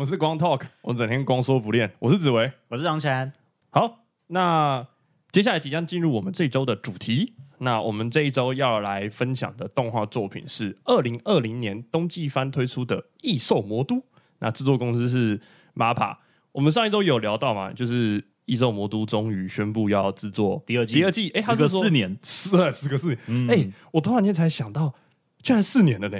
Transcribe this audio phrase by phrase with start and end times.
[0.00, 1.92] 们是光 talk，我整天光说不练。
[1.98, 3.30] 我是紫薇，我是杨晨。
[3.68, 4.86] 好，那
[5.30, 7.34] 接下来即将进入我们这周的主题。
[7.58, 13.96] 那我们这一周要来分享的动画作品是二零二零年冬季番推出的《异兽魔都》。
[14.38, 15.38] 那制作公司是
[15.74, 16.16] MAPA。
[16.52, 21.28] 我们上一周有聊到嘛，就是《异兽魔都》终于宣布要制作第二季，第二季。
[21.34, 23.50] 哎，它时隔四年，是啊，时隔四年。
[23.50, 24.94] 哎，我突然间才想到，
[25.42, 26.18] 居然四年了呢！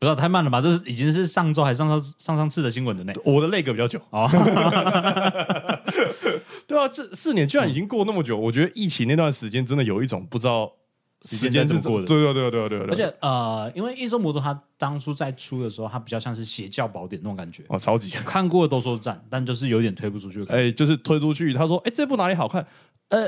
[0.00, 0.60] 不知道太慢了吧？
[0.60, 3.12] 这是已经是上周还上上上上次的新闻了呢。
[3.24, 4.28] 我的那个比较久哦。
[6.68, 10.70] 对啊，这四年居然已经过那么久，我觉得疫情那段时间真的有一种不知道
[11.22, 12.06] 时间是怎么过的。
[12.06, 12.88] 对对对对对对。
[12.88, 20.44] 而且呃，因为《异兽魔都》它当初在出的时候，它比较像是邪教宝典那种感觉哦，超级看过的都说赞，但就是有点推不出去。
[20.44, 22.64] 哎，就是推出去，他说：“哎，这部哪里好看？
[23.08, 23.22] 呃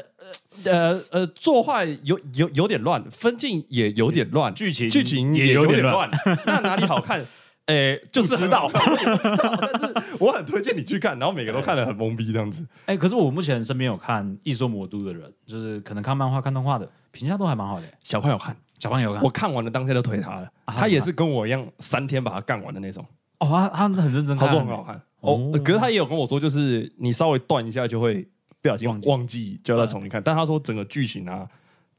[0.64, 6.10] 呃呃呃，作画有有有点乱，分镜也有点乱，剧情剧情也有点乱，
[6.46, 7.24] 那哪里好看？”
[7.66, 12.66] 哎，就是知道，但是 我很推荐你去看，然后每个都看得很懵逼这样子。
[12.86, 17.86] 哎，可是我目前身边有看《异说魔都》的人，就是可能看漫画、看动画的，评价都还蛮好的。
[18.02, 20.50] 小朋友看，小朋友看，我看完了当天就推他了。
[20.66, 23.06] 他也是跟我一样，三天把它干完的那种。
[23.38, 25.00] 哦，他他很认真，他说很好看。
[25.20, 28.26] 哦，可是他也有跟我说，就是你稍微断一下就会
[28.62, 30.22] 不小心忘忘记，就要再重新看。
[30.22, 31.48] 但他说整个剧情啊、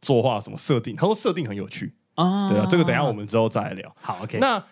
[0.02, 2.50] 作画什么设定，他说设定很有趣啊。
[2.50, 3.96] 对啊，这个等下我们之后再来聊。
[4.00, 4.38] 好，OK。
[4.40, 4.64] 那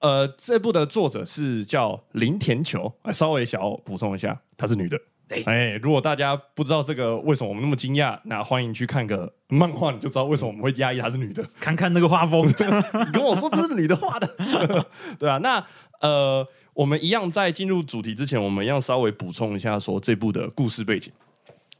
[0.00, 4.98] 呃，这部的作者是叫林田球，稍微想要补充一下，她是女的。
[5.46, 11.42] 哎，如果大家不知道这个为什么我们那么惊讶，那欢迎去看个漫画，你就知道为什么我们会压抑她是女的。
[11.58, 14.28] 看看那个画风， 你跟我说这是女的画的，
[15.18, 15.38] 对啊。
[15.38, 15.64] 那
[16.00, 21.10] 呃，我们一样在进入主题之前，我们要稍微补充一下，说这部的故事背景。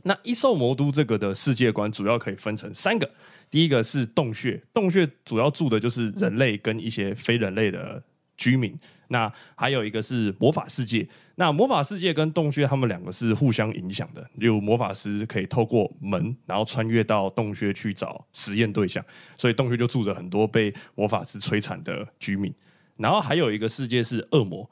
[0.02, 3.10] 那异兽魔都这个的世界观主要可以分成三个，
[3.50, 8.02] 第一个是洞穴，洞穴主要住的就是人类跟一些非人类的。
[8.38, 8.76] 居民，
[9.08, 11.06] 那还有一个是魔法世界。
[11.36, 14.28] 那魔法世界跟洞穴，他们两个是互相影响的。
[14.34, 19.04] 有魔法师可以透过门，然后穿越到洞穴去找实验对象，
[19.36, 22.52] 所以洞穴就住着很多被魔法师摧残的居民。
[22.96, 24.68] 然后还有一个世界是恶魔，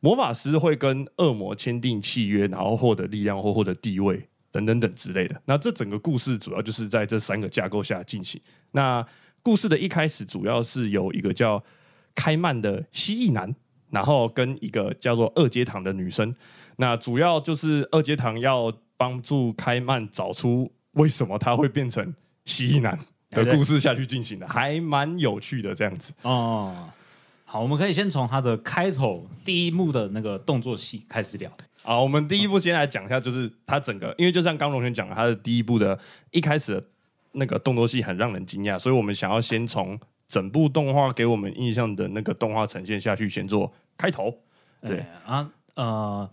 [0.00, 5.38] 魔法师会跟恶魔签订契约，然后获得力量或获得地位等等等之类的。
[5.44, 8.40] 那这整个故事主要就是在这三个架构下进行。
[8.72, 9.06] 那
[9.42, 11.62] 故事的一开始，主要是由一个叫。
[12.16, 13.52] 开曼的蜥蜴男，
[13.90, 16.32] 然后跟一个叫做二阶堂的女生，
[16.76, 22.14] 那主要就是二阶堂要帮助开曼找出为什么他会变成
[22.44, 22.96] 蜥蜴男
[23.30, 26.88] 的故事下去进行的，还蛮有趣的这样子哦。
[27.44, 31.50] 好，我们可以先从他的开头第一幕的那个动作戏开始聊。
[31.84, 35.96] 好，我们第一步先来讲一下，就是它整个，因为就像刚龙轩讲的，他的第一部的
[36.32, 36.84] 一开始的
[37.32, 39.96] 那个动作戏很让人惊讶，所以我们想要先从。
[40.26, 44.34] 整部动画给我们印象的那个动画呈现下去，先做开头。
[44.80, 46.28] 对啊，呃，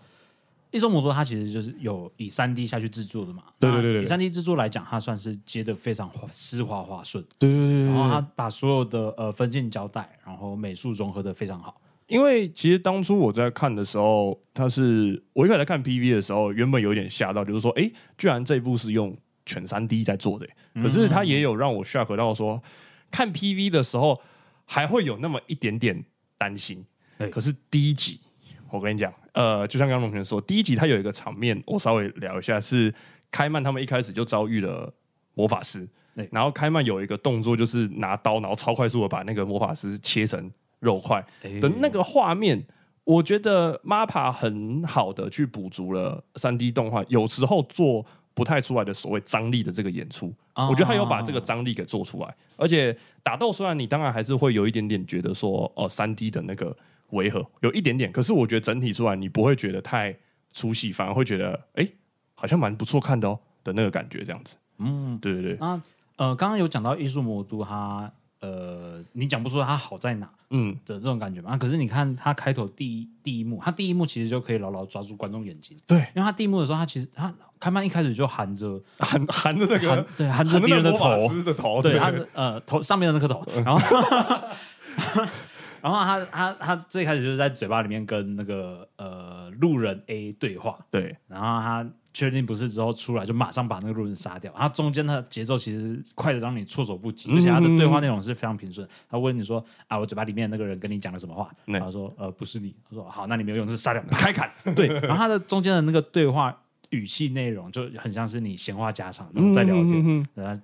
[0.71, 3.43] 一周魔都它其实就是有以三 D 下去制作的嘛。
[3.59, 7.21] 对对对对，以三 D 制作来讲，它算是接的非常丝滑滑顺。
[7.37, 11.79] 对对对，然后它把所有的呃分镜交代，然后美术融合的非常好。
[12.11, 20.47] 因为其实当初我在看的时候，他是我一开始看 PV 的时候，原本有点吓到，就是说，哎，居然这一部是用全三 D 在做的。
[20.75, 22.61] 可是它也有让我 shock 到说。
[23.09, 24.21] 看 PV 的时候
[24.63, 26.01] 还会有那么一点点
[26.37, 26.85] 担心，
[27.29, 28.21] 可是第一集
[28.69, 32.93] 我跟你讲，呃，就像刚刚龙泉说，第一集他有一个场面，我稍微聊一下，是
[33.29, 34.93] 开曼他们一开始就遭遇了
[35.33, 35.85] 魔法师，
[36.31, 40.49] 然后开曼有一个动作就是拿刀，然后超快速的把那个魔法师切成
[40.81, 41.25] 肉块
[41.61, 42.67] 的那个画面，
[43.05, 48.05] 我觉得 MAPA 很好的去补足了三 D 动画有时候做。
[48.33, 56.75] 不太出来的所谓张力的这个演出，我觉得他有把这个张力给做出来，而且打斗虽然你当然还是会有一点点觉得说哦三 D 的那个
[57.09, 60.17] 违和有一点点，可是我觉得整体出来你不会觉得太
[60.53, 61.85] 粗细，反而会觉得哎
[62.33, 64.55] 好像蛮不错看的哦的那个感觉这样子。
[64.77, 65.57] 嗯，对对对。
[65.59, 65.81] 那
[66.15, 68.09] 呃刚刚有讲到艺术魔都它。
[68.41, 70.75] 呃，你讲不出它好在哪，嗯。
[70.85, 71.55] 的这种感觉嘛？
[71.57, 75.77] 可是你看它开头第一第一幕，它第一幕其实就可以牢牢抓住观众眼睛。
[75.87, 81.09] 对，因为它第一幕的时候，它其实它开麦一开始就含着含含着那个对含着敌人的头。
[81.43, 83.79] 的头，对它的呃头上面的那颗头，然后
[85.81, 91.87] 然后他他他最开始就是在嘴巴里面跟那个呃路人 A 对话，对，然后他。
[92.13, 98.85] 确定不是之后出来就马上把那个路人杀掉，然后中间的节奏其实快的让你措手不及，而且他的对话内容是非常平顺。
[99.09, 101.49] 他问你说啊，我嘴巴里面那个人跟你讲了什么话？
[101.79, 102.75] 他说呃不是你。
[102.89, 104.51] 他说好，那你没有用，是杀掉，开砍。
[104.75, 106.53] 对，然后他的中间的那个对话
[106.89, 110.61] 语气内容就很像是你闲话家常在聊天，然后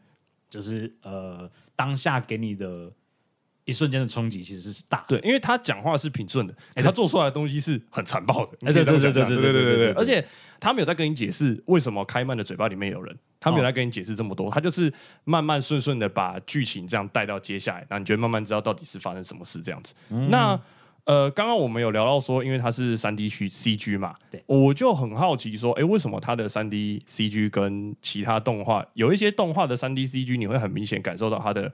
[0.50, 2.92] 就是呃当下给你的
[3.68, 5.06] 一瞬间的冲击其实是大。
[5.08, 8.52] 对，因为他讲话是平顺的，哎他做出来的东西是很残暴的。
[8.66, 10.26] 哎，对对对对对对对对，而且
[10.60, 14.92] 他没有在跟你解释为什么开曼的嘴巴里面有人，他没有在跟你解释这么多，他就是
[15.26, 19.94] 慢慢顺顺的把剧情这样带到接下来，那你就慢慢知道到底是发生什么事这样子。
[20.30, 20.60] 那
[21.04, 31.72] 呃，刚刚我们有聊到说，因为它是三 D 区 CG 嘛，对，我就很好奇说，哎，为什么它的三 D CG 跟其他动画有一些动画的三 D CG，你会很明显感受到它的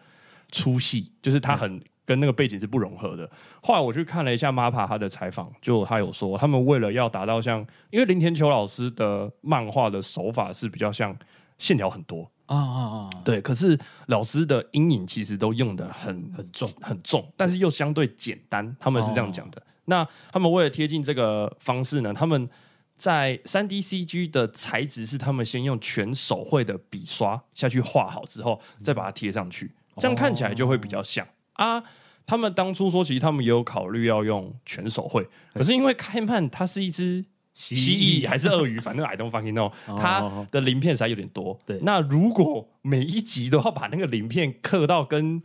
[0.54, 3.30] 粗细，就是它很跟那个背景是不融合的。
[3.62, 7.60] 后来我去看了一下 MAPA 他的采访，就他有说，他们为了要达到像，
[7.90, 11.14] 因为林田秋老师的漫画的手法是比较像
[11.58, 12.32] 线条很多。
[12.46, 13.10] 啊啊啊！
[13.24, 18.76] 对，可是老师的阴影其实都用的很很重很重，但是又相对简单。
[18.80, 19.64] 他们是这样讲的。
[19.86, 22.50] 那他们为了贴近这个方式呢，他们
[22.98, 31.84] 在三 D CG 的材质是他们先用全手绘的笔刷下去画好之后，再把它贴上去，这样看起来就会比较像啊。
[32.26, 37.26] 他们当初说，其实他们也有考虑要用全手绘，可是因为开曼它是一只。
[37.56, 39.72] 蜥蜴还是鳄鱼，反正 I don't fucking know。
[39.86, 41.56] 它的鳞片实在有点多。
[41.64, 45.40] 对，那如果每一集都要把那个鳞片刻到跟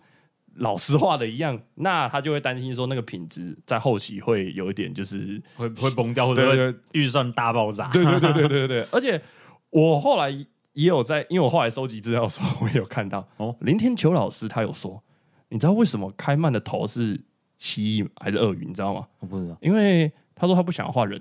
[0.55, 7.89] 老师画的一样，那他就会担心说那个品质在后期会有一点就是会会崩掉，或者预算大爆炸。
[7.89, 8.87] 对对对对对对。
[8.91, 9.21] 而且
[9.69, 10.31] 我后来
[10.79, 15.03] 也有在，因为我后来收集资料的时候，我有看到哦，林天球老师他有说，
[15.49, 17.21] 你知道为什么开曼的头是
[17.59, 18.65] 蜥蜴还是鳄鱼？
[18.65, 19.05] 你知道吗？
[19.19, 21.21] 我不知道，因为他说他不想要画人。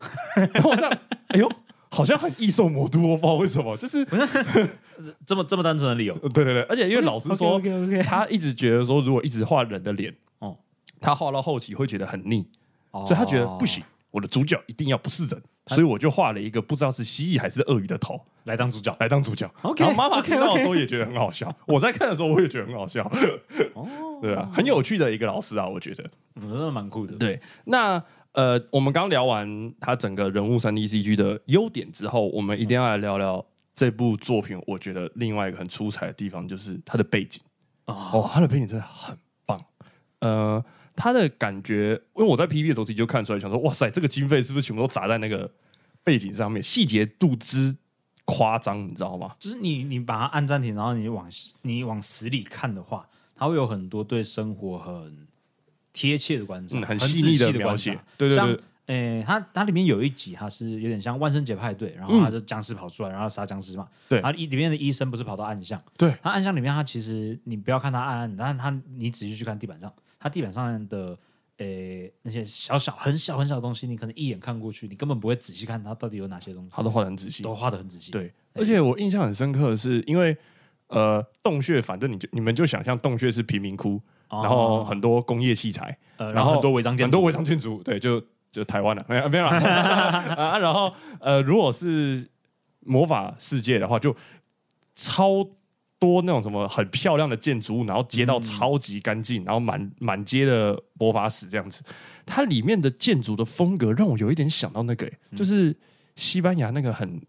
[0.54, 0.98] 然后这样，
[1.28, 1.50] 哎呦，
[1.90, 4.02] 好像很异兽魔都，我不知道为什么，就是
[5.26, 6.16] 这么这么单纯的理由。
[6.32, 7.60] 对对对，而且因为老师说，
[8.02, 10.56] 他一直觉得说，如果一直画人的脸，哦，
[11.02, 12.48] 他画到后期会觉得很腻，
[12.92, 19.50] 所以他觉得不行，我的主角一定要不是人，所以我就画了一个不知道是蜥蜴还是鳄鱼的头来当主角，来当主角。
[19.62, 23.04] OK，然后妈妈看到的时候也觉得很好笑，我在看的时候我也觉得很好笑。
[23.74, 23.86] 哦，
[24.22, 26.04] 对啊，很有趣的一个老师啊，我觉得，
[26.40, 27.16] 真的蛮酷的。
[27.16, 28.02] 对，那。
[28.36, 33.42] 呃，我们刚聊完他整个人物三 D CG 的优点之后，我们一定要来聊聊
[33.74, 34.62] 这部作品。
[34.66, 37.40] 我觉得另外一个很出彩的地方就是它的背景
[37.86, 39.16] 哦，它的背景真的很
[39.46, 39.64] 棒。
[40.18, 40.62] 呃，
[40.96, 45.48] 他的感觉，因为我在 PV 的时候自己就看出来，想说哇塞，这个经费是不是全部都砸在那个
[46.02, 46.62] 背景上面？
[46.62, 47.76] 细节度之
[48.24, 49.36] 夸张，你知道吗？
[49.38, 51.30] 就是你你把它按暂停，然后你往
[51.62, 55.26] 你往死里看的话，它会有很多对生活很。
[55.98, 58.60] 贴切的观察，很细腻的描写，对对对。
[58.84, 63.88] 诶，它它里面有一集，它是有点像万圣节派对，然后它就僵尸跑出来，然后杀僵尸嘛。
[64.06, 69.90] 对，然后里面的医生不是跑到暗巷，对，他暗巷里面，他其实你不要看他暗暗，但是他你仔细去看地板上，
[70.26, 71.18] 他地板上的
[71.58, 76.70] 诶那些小小很小很小的东西，你可能一眼看过去，你根本不会仔细看它到底有哪些东西。
[76.74, 78.10] 他都画的很仔细，都画的很仔细。
[78.12, 80.36] 对，而且我印象很深刻的是，因为
[80.88, 84.00] 呃洞穴，反正你就你们就想象洞穴是贫民窟。
[84.28, 88.20] 然后很多工业器材，然后很多违章建很多违章建筑，对，就
[88.50, 90.58] 就台湾了， 没有没有 啊。
[90.58, 92.28] 然后呃，如果是
[92.80, 94.16] 魔法世界的话，就
[94.96, 95.48] 超
[95.98, 101.82] 多那种什么很漂亮的建筑物，然后街道超级干净，然后满满街的魔法石这样子。
[102.24, 105.74] 它里面的建筑的风格让我有一点想到那个，就是
[106.14, 107.20] 西班牙那个很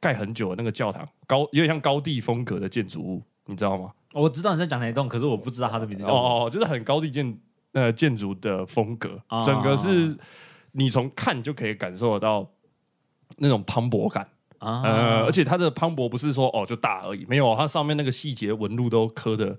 [0.00, 3.92] 盖很久的那个教堂，高有点像高地风格的建筑物，你知道吗？
[4.12, 6.46] 我知道你在讲哪一栋，可是我不知道它的名字叫什么。
[6.46, 7.38] 哦，就是很高地建
[7.72, 10.16] 呃建筑的风格，整个是
[10.72, 12.48] 你从看就可以感受得到
[13.38, 14.26] 那种磅礴感
[14.64, 14.82] 啊。
[14.84, 19.58] 呃，而且它的磅礴不是说哦就大而已，没有，它上面那个细节纹路都刻的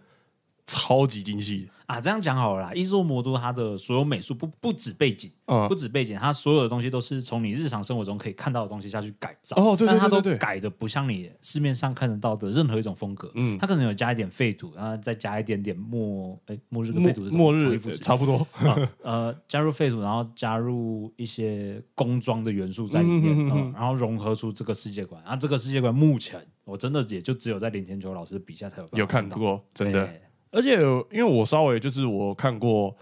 [0.65, 1.69] 超级精细。
[1.85, 2.73] 啊，这样讲好了啦。
[2.73, 9.55] 艺术魔都它的所有美术不不止背景，嗯，不止背景，它所有的东西都是从你日常生活中可以看到的东西下去改造。
[9.57, 13.31] 哦，对对对对，改的不像你市面上看得到的任何一种风格。
[13.35, 18.45] 嗯，它可能有加一点废土，然后再加一点点末，哎，末日跟废土是末日差不多。
[19.03, 25.21] 呃，加入废土，然后加入一些工装的元素在里面，然后融合出这个世界观。
[25.23, 30.09] 然后这个世界观目前我真的也就只有在林天球老师笔下才有有看过，真的。
[30.55, 30.77] 而且，
[31.11, 32.95] 因为我稍微就是我看过，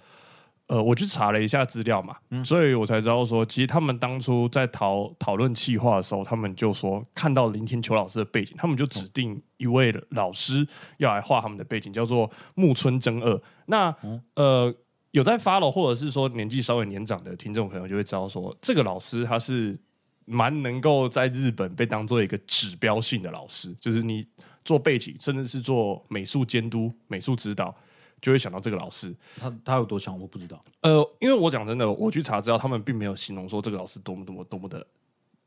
[0.65, 10.67] 呃，我去查了一下资料嘛，所以我才知道说，其实他们当初在讨讨论企划的时候，他们就说看到林天球老师的背景，他们就指定一位老师
[10.97, 13.39] 要来画他们的背景，叫做木村真二。
[13.67, 13.95] 那
[14.33, 14.73] 呃，
[15.11, 19.79] 有在 follow 或者是说年纪稍微年长的听众朋友就会知道说，这个老师他是
[20.25, 24.25] 蛮能够在日本被当做一个指标性的老师，就是你。
[24.63, 27.75] 做背景，甚至是做美术监督、美术指导，
[28.21, 29.13] 就会想到这个老师。
[29.37, 30.63] 他他有多强，我不知道。
[30.81, 34.85] 呃，因为我讲真的，我去查资料，他们并没有形容说这个老师多么多么多么的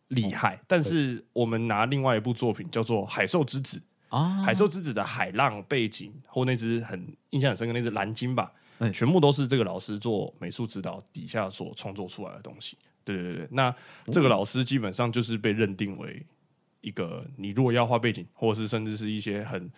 [0.08, 0.61] 厉害。
[0.66, 3.78] 但是我们拿另外一部作品叫做《海兽之子》
[4.16, 12.76] 啊，《海兽之子》的海浪背景或那只很印象很深刻那只蓝鲸吧，嗯全部都是这个老师做美术指导底下所创作出来的东西。
[13.04, 13.75] 对对对，那
[14.12, 16.25] 这个老师基本上就是被认定为
[16.87, 19.69] 一个，你如果要画背景，或者是甚至是一些很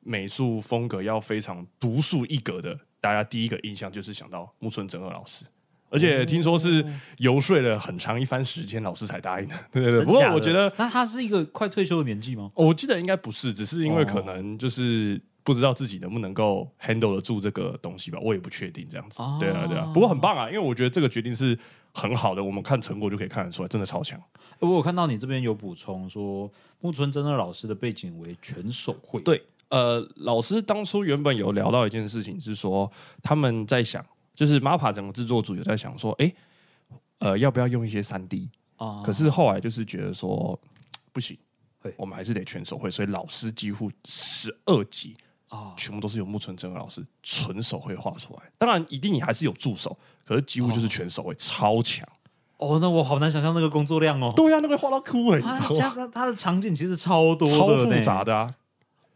[0.00, 5.44] 美术风格要非常独树一格的，大家第一个印象就是想到木村真二老师。
[5.90, 6.84] 而且听说是
[7.18, 9.54] 游说了很长一番时间，老师才答应的。
[9.70, 12.50] 对对对，不过我觉得，那他是一个快退休的年纪吗？
[12.54, 19.22] 我记得应该不是，只是因为哦可能就是不知道自己能不能够 handle 得住这个东西吧，我也不确定这样子。
[19.22, 19.88] 哦对啊，对啊。
[19.94, 21.56] 不过很棒啊，因为我觉得这个决定是
[21.94, 24.20] 很好的，我们看成果就可以看得出来，真的超强。
[24.58, 29.20] 我有看到你这边有补充说，木村真二老师的背景为全手绘。
[29.22, 32.90] 对，呃，老师当初原本有聊到一件事情，是说
[33.22, 36.32] 他们在想，就是 MAPA 整个制作组有在想说，哎，
[37.18, 38.50] 呃，要不要用一些三 D？
[38.76, 40.58] 啊，可是后来就是觉得说
[41.12, 41.38] 不行，
[41.96, 45.16] 我们还是得全手绘，所以老师几乎十二集
[45.48, 48.42] 啊，全部都是由木村真二老师纯手绘画出来。
[48.58, 52.06] 当然，一定你还是有助手，可是几乎就是全手绘，超强。
[52.56, 54.32] 哦，那我好难想象那个工作量哦。
[54.34, 55.92] 对呀、那个画到哭了，你他知道吗？
[55.94, 58.54] 他他的场景其实超多，超复杂的啊！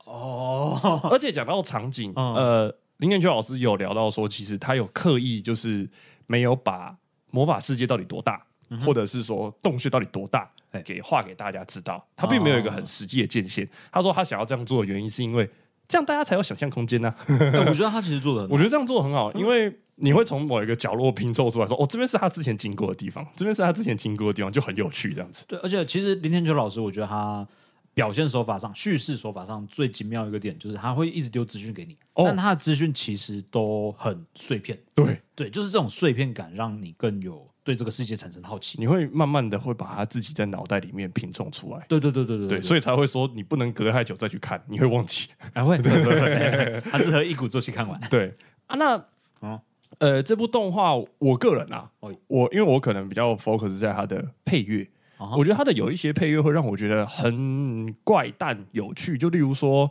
[0.04, 1.00] 哦。
[1.10, 5.88] 而且讲到场景，嗯呃，林彦秋老师有聊到说，其实他有刻意就是
[6.26, 6.96] 没有把
[7.30, 8.44] 魔法世界到底多大，
[8.84, 12.04] 或者是说洞穴到底多大哎，给画给大家知道。
[12.16, 13.66] 他并没有一个很实际的界限。
[13.90, 15.48] 他说他想要这样做的原因是因为
[15.88, 25.44] 这样大家才有想象空间呢、 哎我觉得他其实做的，我觉得这样做很好，因为你会从某一个角落拼凑出来说，哦，这边是他之前经过的地方，这边是他之前经过的地方，就很有趣这样子。
[25.48, 27.46] 对，而且其实林天秋老师，我觉得他
[27.94, 32.24] 表现手法上、叙事手法上最精妙一个点，就是他会一直丢资讯给你，哦。
[32.26, 34.78] 但他的资讯其实都很碎片。
[34.94, 38.78] 对，对，就是这种碎片感，让你更有对这个世界产生好奇。
[38.80, 41.84] 你会慢慢的会把他自己在脑袋里面拼凑出来。
[41.86, 45.28] 对对对对对所以才会说你不能隔太久再去看，你会忘记。
[45.52, 48.00] 还会对对对， 他适合一鼓作气看完。
[48.08, 48.34] 对
[48.68, 48.96] 啊，那
[49.42, 49.60] 嗯
[49.98, 59.86] 呃，这部动画，我个人啊，哦我因为我可能比较 focus 在它的配乐，哦我觉得它的有一些配乐会让我觉得很怪诞有趣，就例如说。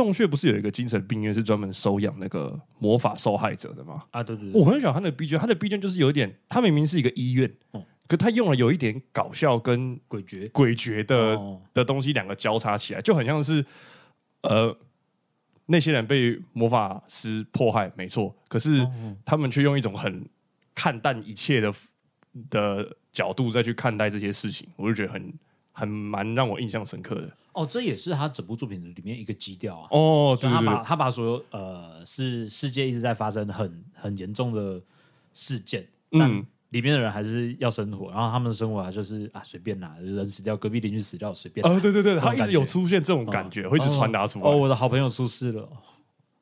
[0.00, 4.02] 洞穴不是有一个精神病院是专门收养那个魔法受害者的吗？
[4.12, 7.84] 啊，对对对，我很喜欢他的 B 卷，他的 B 卷就是有一点，他明明是一个医院，哦。
[8.08, 10.48] 可他用了有一点搞笑跟诡谲。
[10.52, 11.60] 诡谲的、哦。
[11.74, 13.62] 的东西两个交叉起来，就很像是
[14.40, 14.74] 呃
[15.66, 19.16] 那些人被魔法师迫害，没错，可是哦。
[19.26, 20.26] 他们却用一种很
[20.74, 21.70] 看淡一切的
[22.48, 25.30] 的角度再去看待这些事情，我就觉得很
[25.72, 27.30] 很蛮让我印象深刻的。
[27.52, 29.88] 哦，这也是他整部作品里面一个基调啊。
[29.90, 34.80] 哦，对他对对他，把他把所有呃是世界一直在发生很很严重的
[35.34, 41.72] 事件，但嗯，里面的人还是要生活，然后他们的生活啊就是啊随便啦，人死掉，隔壁邻居死掉随便啦。
[41.72, 44.48] 呃，对对对，他一直有出现这种感觉，会一直传达出来。
[44.48, 45.68] 哦，我的好朋友出事了，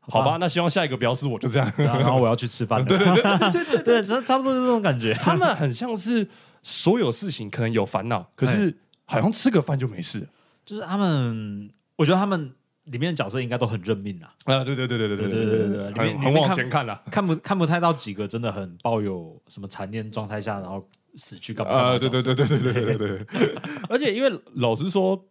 [0.01, 1.73] 好吧，，那希望下一个不要是我，就这样。
[1.79, 2.85] 然后然后我要去吃饭了。
[2.85, 5.15] 对对对对对，差 差不多就是这种感觉。
[5.15, 6.29] 他们很像是
[6.63, 8.77] 所有事情可能有烦恼，可是
[9.09, 10.29] 好像吃个饭就没事。
[10.65, 17.03] 就是他们，我觉得他们里面的角色应该都很认命啊，啊，对对对对对对对对对对里面很很往前看了。
[17.11, 20.87] 看不看不太到几个真的很抱有什么残念状态下，然后
[21.17, 21.99] 死去干嘛啊？
[21.99, 23.27] 对对对对对对对对对。
[23.88, 25.27] 而且因为老实说，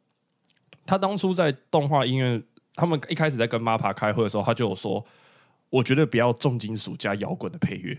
[0.86, 2.42] 他当初在动画音乐，
[2.74, 5.06] 他们一开始在跟 MAPA 开会的时候，他就有说，
[5.70, 7.94] 我觉得不要重金属加摇滚的配乐，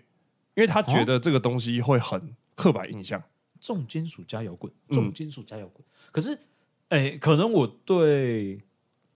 [0.55, 3.23] 因为他觉得这个东西会很刻板印象。
[3.61, 5.85] 重金属加摇滚，嗯重金属加摇滚。
[6.11, 6.39] 可是，
[6.89, 8.61] 哎，可能我对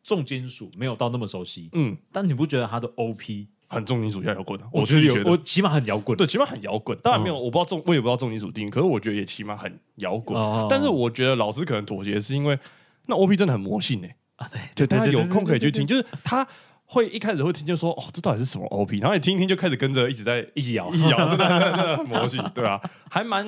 [0.02, 3.46] 重金属没有到那么熟悉，嗯，但你不觉得他的 OP？
[3.68, 5.36] 很重金属加摇滚的，我自己觉觉得有，我。
[5.38, 6.14] 起码很摇滚。
[6.14, 10.38] 对，起码很摇滚，当然没有，嗯我不知道重，我也不知道重金属定义，可是我觉得也起码很摇滚。
[10.38, 12.58] 哦但是我觉得老师可能妥协，是因为
[13.06, 16.46] 那 OP 真的很魔性哎、啊，对对，大家有空可以去听，就是他
[16.84, 20.98] 会一开始会听就说哦，这到底是什么 OP，然后你听一听就开始跟着一直在一起摇一。
[20.98, 23.46] 起摇，真的真的真的很魔性，对啊，还蛮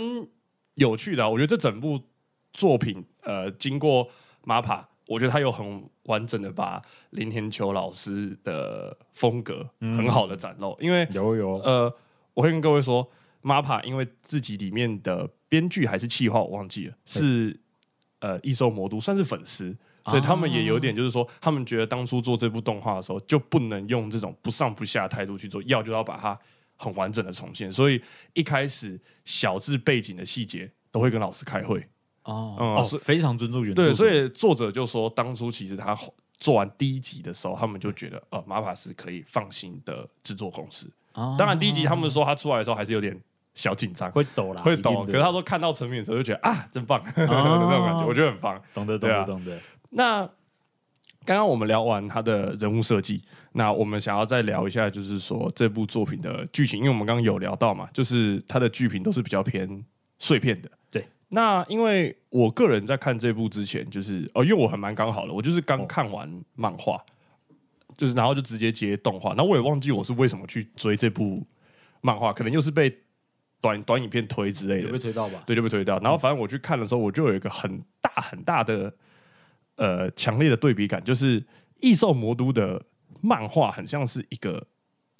[0.74, 2.00] 有趣的啊、我觉得这整部
[2.52, 4.08] 作品呃，经过
[4.44, 11.92] MAPA，我觉得他有很完整的把林天秋老师的风格很好的展露，因为有有，呃，
[12.34, 13.08] 我会跟各位说
[13.42, 17.58] ，MAPA 因为自己里面的编剧还是企划，我忘记了，是
[18.20, 19.76] 呃异兽魔都算是粉丝，
[20.06, 26.38] 所以他们也有点就是说，他们觉得当初做这部动画的时候，就不能用这种不上不下的态度去做，要就要把它
[26.76, 27.72] 很完整的重现。
[27.72, 28.02] 所以
[28.32, 31.80] 一开始小至背景的细节都会跟老师开会，
[32.24, 35.96] 哦嗯哦非常尊重原著对，所以作者就说，当初其实他
[36.32, 40.90] 做完第一集的时候，他们就觉得呃，MAPA 是可以放心的制作公司。
[41.12, 43.18] 啊当然，第一集他们说他出来的时候还是有点
[43.54, 45.04] 小紧张，会抖啦，会抖。
[45.04, 48.60] 可是他说看到成品的时候就觉得啊，真棒 那种感觉，我觉得很棒。
[48.74, 49.58] 懂得懂得懂得。
[49.90, 50.28] 那
[51.24, 53.20] 刚刚我们聊完他的人物设计，
[53.52, 59.84] 那我们想要再聊一下，就是说这部作品的剧情，因为我们刚刚有聊到嘛，就是它的剧评都是比较偏
[60.18, 60.70] 碎片的。
[60.90, 67.02] 对，那因为我个人在看这部之前，就是哦，因为我还蛮刚好的，我就是刚看完漫画，
[67.96, 71.46] 就是然后就直接接动画，那我也忘记我是为什么去追这部
[72.02, 72.94] 漫画，可能又是被
[73.62, 75.42] 短短影片推之类的，有被推到吧？
[75.46, 75.98] 对，就被推到。
[76.00, 78.92] 然后反正我去看的时候，我就有一个很大很大的。
[79.76, 81.40] 呃，强烈的对比感就是
[81.80, 82.84] 《异兽魔都》的
[83.20, 84.66] 漫画很像是一个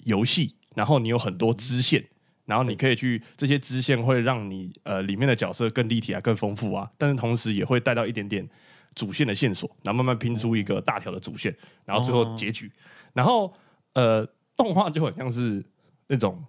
[0.05, 2.05] 游戏，然后你有很多支线，
[2.45, 8.47] 然后你可以去这些支线会让你呃里面的角色更立体啊、更丰富啊，但是同时也会带到一点点
[8.93, 12.71] 主线的线索，然后慢慢拼出一个大条的主线，然后最后结局。
[13.13, 13.53] 然后
[13.93, 15.63] 呃，动画就很像是
[16.07, 16.43] 那种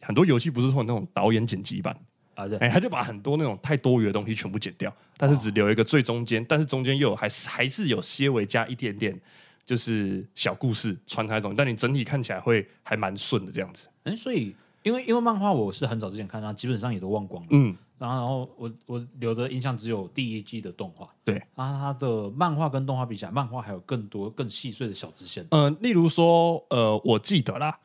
[0.00, 1.96] 很多游戏不是说那种导演剪辑版。
[2.34, 9.18] 啊，对，哎，他就把很多那种太多余的东西全部剪掉，但是只留一个最中间，但是中间又有还是还是有些微加一点点，
[9.64, 13.88] 就是小故事穿插中，但你整体看起来会还蛮顺的这样子。
[14.04, 27.78] 哎，所以因为因为漫画我是很早之前看到，基本上也都忘光了，嗯，然后然后我我留的印象只有第一季的动画，对，然后它的漫画跟动画比起来，漫画还有更多更细碎的小支线，呃，例如说，呃，我记得啦。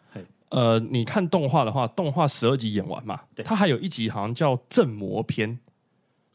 [0.50, 3.20] 呃，你看动画的话，动画十二集演完嘛？
[3.36, 5.50] 对，它还有一集好像叫《镇魔篇》，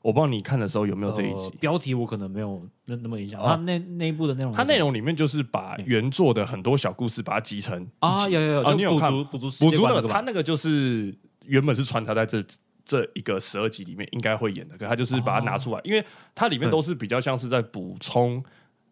[0.02, 1.50] 我不知道你看的时候有没有这一集。
[1.59, 3.40] 标题我可能没有那那么印象。
[3.42, 10.07] 它那内部的内容，它内容里面就是把原作的很多小故事把它集成啊，有有有，你有看补足补足那个？
[10.07, 11.16] 它那个就是
[11.47, 12.45] 原本是穿插在这
[12.85, 16.04] 这一个十二集里面应该会演的，可它就是把它拿出来，因为
[16.35, 18.45] 它里面都是比较像是在补充。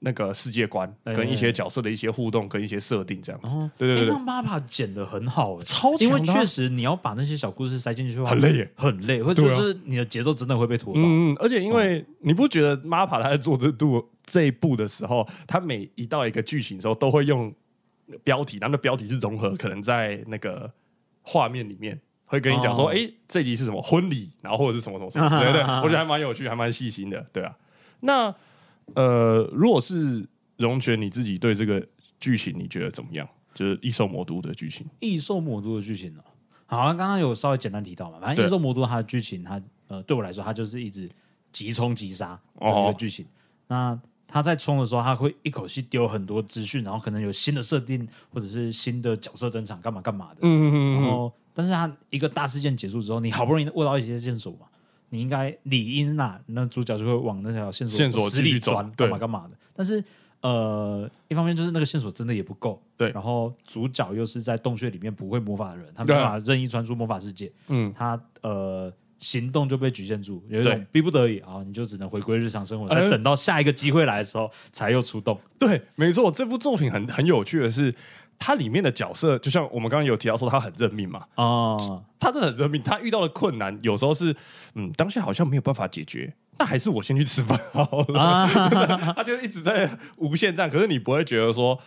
[0.02, 11.00] 那个世界观跟一些角色的一些互动跟一些设定这样子，对对对，让妈妈剪的很好，超因为确实你要把那些小故事塞进去很累，很累，或者是你的节奏真的会被拖到。
[11.04, 17.52] 嗯，而且因为你不觉得妈爸他在做这度这一步的时候，他每一到一个剧情的时候都会用
[18.24, 20.72] 标题，然后标题是融合，可能在那个
[21.20, 23.82] 画面里面会跟你讲说，哎，这集是什么？
[23.82, 27.54] 婚礼，然后或者是什么什么什么，对对，我觉得还蛮有趣，还蛮细心的，对啊，
[28.00, 28.34] 那。
[28.94, 31.86] 呃，如果是龙泉，你自己对这个
[32.18, 33.28] 剧情你觉得怎么样？
[33.52, 36.22] 就是异兽魔都的剧情，异兽魔都的剧情呢？
[36.66, 41.10] 好像刚刚有稍微简单提到嘛，反正异兽魔都它的剧情，它呃对我来说，它就是一直
[41.52, 43.26] 急冲急杀的一个剧情。
[43.66, 43.98] 那
[44.28, 50.38] 他在冲的时候，他会一口气丢很多资讯，然后可能有新的设定或者是新的角色登场，干嘛干嘛的。
[50.42, 51.02] 嗯嗯嗯。
[51.02, 54.68] 然后，但是他一个大事件结束之后，你好不容易握到一些线索嘛。
[55.10, 59.50] 你应该理应呐，那主角就会往那条线索线索死里钻，干嘛干嘛的。
[59.74, 60.02] 但是
[60.40, 63.10] 呃，一方面就是那个线索真的也不够，对。
[63.10, 75.38] 然后主角又是在洞穴里面不会魔法的人，他没办法任意穿出魔法世界，嗯，他呃行动就被局限住，有一种逼不得已啊，你就只能回归日常生活，再等到下一个机会来的时候才又出动。
[75.58, 77.94] 对，没错，这部作品很很有趣的是。
[78.42, 81.26] 它里面的角色，就像我们刚刚有提到说，他很认命嘛。
[81.34, 82.82] 哦，他真的很认命。
[82.82, 84.34] 他遇到的困难，有时候是，
[84.74, 88.48] 嗯，当下好像没有办法解决，那还是我先去吃饭好了。
[89.14, 91.78] 他就一直在无限战，可是你不会觉得说，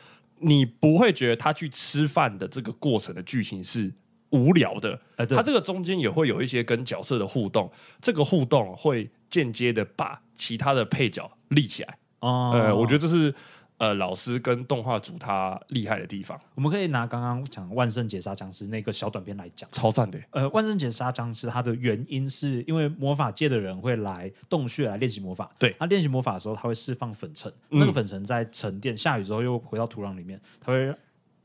[0.42, 3.92] 你不会觉得他去吃饭的这个过程的剧情是
[4.30, 5.00] 无聊的。
[5.16, 11.98] 哎，他这个中间也会有一些跟角色的互动，这个互动会间接的把其他的配角立起来。
[12.20, 13.34] 哦，呃，我觉得这是。
[13.84, 20.17] 呃，老师跟动画组他厉害的地方，我们可以拿刚刚讲万圣节杀僵尸那个小短片来讲，超赞的。
[20.30, 30.96] 呃，万圣节杀僵尸它的原因是因为魔法界的人会来洞穴来练习魔法，对，他练习魔法的时候，他会释放粉尘，那个粉尘在沉淀，下雨之后又回到土壤里面，他会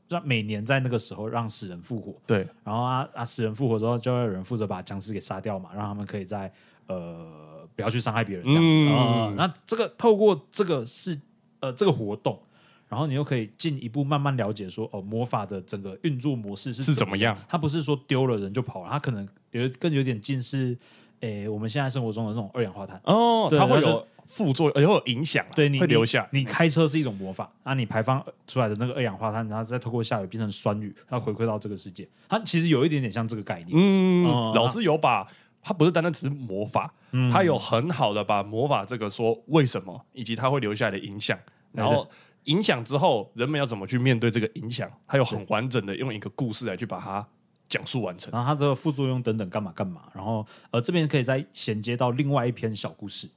[0.07, 6.49] 让每年在那个时候让死人复活，对，然后啊啊死人复活之后，就会有人负责把僵尸给杀掉嘛，让他们可以在
[6.87, 8.93] 呃不要去伤害别人这样子。
[8.93, 9.33] 啊。
[9.35, 11.19] 那这个透过这个是。
[11.59, 12.39] 呃，这个活动，
[12.87, 17.37] 然后你又可以进一步慢慢了解说，哦，魔法的整个运作模式是是怎么样？
[17.47, 20.77] 它不是说丢了人就跑了，它可能有更有点近似，
[21.19, 26.27] 诶，我们现在生活中的那种二氧化碳哦，它会有副作用，也会有影响，对你会留下。
[26.31, 33.69] 你开车是一种魔法，啊，你排放出来的那个二氧化碳，然后再透过下雨变成酸雨，它回馈到这个世界，它其实有一点点像这个概念。
[33.73, 35.27] 嗯，老师有把
[35.61, 36.93] 它不是单单只是魔法。
[37.33, 41.35] 它有很好的把魔法这个说为什么，以及它会留下来的影响，
[41.71, 42.07] 然后
[42.43, 47.25] 影响之后人们要怎么去面对这个影响，它有很完整的用一个故事来去把它
[47.67, 53.27] 讲述完成，然后它的副作用等等干嘛干嘛，然后呃这边可以再衔接到另外一篇小故事，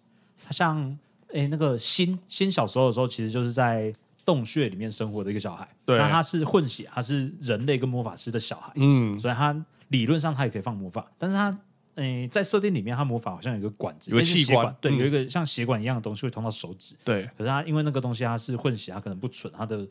[0.44, 3.90] 它像诶那个新新小时候的时候，其实就是在
[4.26, 11.58] 洞穴里面生活的一个小孩，对，那他是混血，他是人类跟魔法师的小孩，嗯，所以他理论上他也可以放魔法，但是他。
[11.96, 16.94] 诶、在设定里面，他魔法好像有一个管子，有个气管，对、有一个像血管一样的东西会通到手指。
[17.04, 19.86] 对，可是他因为那个东西他是混血，他可能不蠢，他的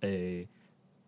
[0.00, 0.46] 诶、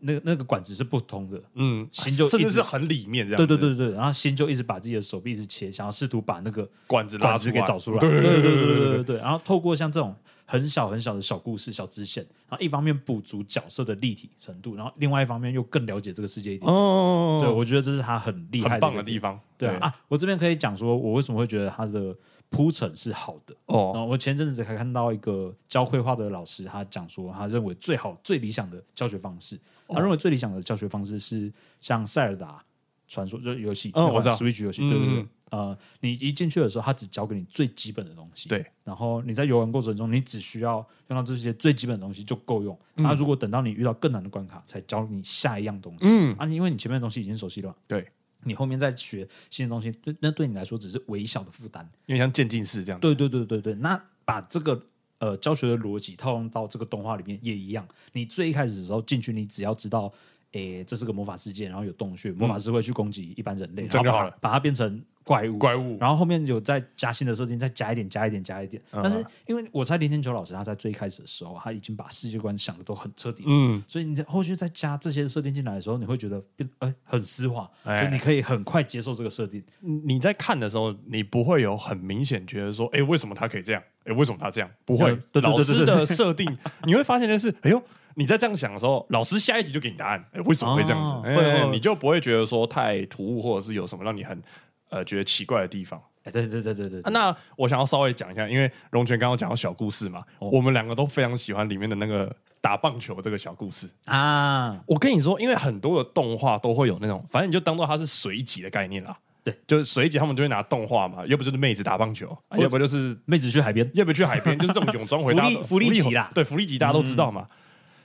[0.00, 1.38] 那个那个管子是不通的。
[1.54, 3.46] 嗯，心就甚至是很里面这样。
[3.46, 7.98] 对对对对，然后心就一直把自己的手臂一直切，想要试图把那个管子管子给找出来。
[7.98, 9.16] 对对对对对对对。
[9.18, 10.16] 然后透过像这种
[10.50, 16.72] 很小很小的小故事、小支线，然后一方面补足角色的立体程度，然后另外一方面又更了解这个世界一点。
[16.72, 22.16] 哦，对，我觉得这是他很厉害很棒的地方，对啊啊，我这边可以讲说，我为什么会觉得他的
[22.48, 23.54] 铺陈是好的。
[23.66, 29.54] 哦，然后我前阵子才看到一个教绘画的老师，他讲说，他认为最好、最理想的教学方式，
[29.88, 32.64] 哦他认为最理想的教学方式是像塞尔达
[33.08, 35.28] 传说就是游戏，嗯我知道 Switch 游戏，嗯对对对嗯。
[35.50, 38.66] 呃，你一进去的时候，它只教给你最基本的东西，对。
[38.84, 42.78] 然后你在游玩过程中，你只需要用到这些最基本的东西就够用。
[42.96, 48.06] 那、如果等到你遇到更难的关卡，才教你下一样东西，嗯，啊，因为你前面的东西已经熟悉了嘛，对，
[48.44, 51.88] 你后面再学新的东西，对，那对你来说只是微小的负担。
[52.04, 54.78] 因为像渐进式这样子，对对对对对，那把这个
[55.18, 57.88] 呃教学的逻辑套用到这个动画里面也一样。
[58.12, 60.12] 你最一开始的时候进去，你只要知道，
[60.52, 65.58] 诶，这是个魔法世界，然后有洞穴，魔法师会去攻击一般人类，然后把它这样就好了把它变成怪物。
[65.58, 68.82] 怪物，然后后面有再加新的设定，再加一点，加一点，加一点。
[68.92, 79.62] 嗯但是因为我猜林天球老师他在最一开始的时候，他已经把世界观想的都很彻底，嗯，所以你在后续再加这些设定进来的时候，你会觉得变哎很丝滑，哎就你可以很快接受这个设定。
[79.80, 83.82] 你在看的时候，你不会有很明显觉得说，哎，为什么他可以这样？
[84.04, 84.70] 哎，为什么他这样？
[84.86, 87.82] 不会老师的设定，你会发现的是，哎呦。
[88.18, 90.24] 你在这样想的时候，老师下一集就给你答案。
[90.32, 91.22] 哎，为什么会这样子哦？
[91.24, 94.42] 哎会会你就不会觉得说太突兀，或者是有什么让你很
[94.90, 96.02] 呃觉得奇怪的地方。
[96.24, 103.88] 哎，对对对对对啊，那我想要稍微讲一下，因为龙泉刚刚讲到小故事嘛，哦我们两个都非常喜欢里面的那个打棒球这个小故事。
[104.06, 109.16] 啊，我跟你说，因为很多的动画都会有那种，反正你就当做它是随机的概念啦。
[109.44, 117.46] 对，就是随机，他们就会拿动画嘛，要不就是妹子打棒球，啊要不就是妹子去海边，要不去海边，就是这种泳装回答福利福利级啦对，福利级大家都知道嘛。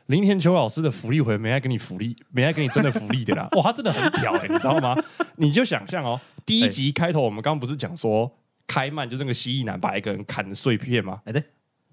[0.08, 3.48] 林田秋老师的福利回没爱给你福利， 没爱给你真的福利的啦。
[3.56, 4.96] 哇，他真的很屌哎、你知道吗？
[5.38, 8.30] 你就想象哦，第一集开头我们刚刚不是讲说
[8.68, 11.22] 开曼就那个蜥蜴男把一个人砍碎片吗？
[11.26, 11.42] 哎对，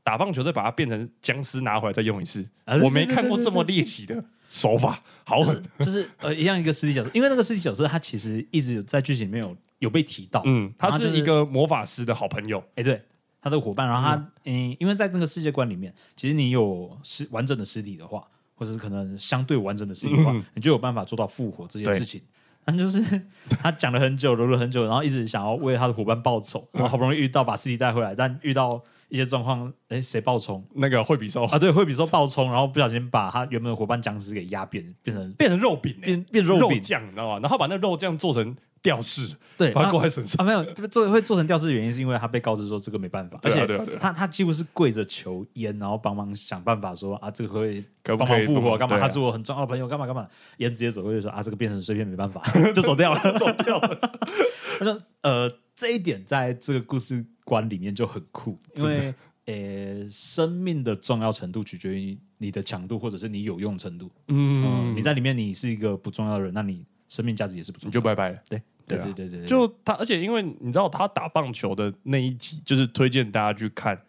[0.02, 5.62] 打棒球再把它变成僵尸拿回来再用一次，啊我没看过这么猎奇的手法，好狠。
[5.78, 13.00] 就是呃一样一个尸体角色，因为那个尸体角色他其实一直有在剧情里面有有被提到，嗯，他是一个魔法师的好朋友，哎对。
[13.40, 22.20] 他的伙伴，然后他嗯因为在那个世界观里面，其实你有尸完整的尸体的话，或者是可能相对完整的尸体的话，嗯你就有办法做到复活这件事情。
[22.62, 23.02] 但就是
[23.62, 31.58] 他讲了很久，揉了很久，然后一直想要为他的伙伴报仇，然后好不容易遇到把尸体带回来，但遇到一些状况，哎，谁爆冲那个惠比寿啊？
[31.58, 37.38] 对，惠比寿爆冲，然后不小心把他原本的伙伴僵尸给压扁，变成变成肉饼、欸，变变肉饼，酱，你知道吗？
[37.40, 40.44] 然后把那肉酱做成吊饰，对，把它挂在身上。
[40.44, 43.66] 啊，没有，这个做会做成吊饰的原因是因为他被告知说这个没办法，而且
[43.98, 48.98] 他他几乎是跪着求烟，然后帮忙想办法说啊，这个会可以帮忙复活，干嘛？
[48.98, 50.26] 他是我很重要的朋友，干嘛干嘛？
[50.58, 52.42] 烟直接走过去说啊，这个变成碎片没办法，
[52.74, 54.00] 就走掉了， 走掉了。
[54.78, 59.14] 他说呃，这一点在这个故事观里面就很酷，因为
[59.44, 64.10] 呃，生命的重要程度取决于你的强度或者是你有用程度。
[64.28, 67.90] 嗯，你在里面你是一个不重要的人，那你生命价值也是不重要的。
[67.90, 68.38] 你就拜拜了。
[68.48, 74.00] 对对啊对对对对，就他，而且因为你知道他打棒球的那一集，就是推荐大家去看，